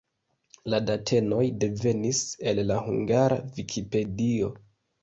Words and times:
La 0.73 0.79
datenoj 0.85 1.43
devenis 1.65 2.23
el 2.53 2.65
la 2.73 2.81
Hungara 2.89 3.39
Vikipedio. 3.61 4.53